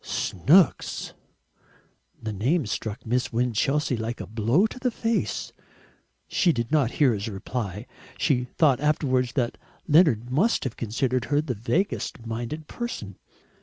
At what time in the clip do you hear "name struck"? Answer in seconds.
2.33-3.05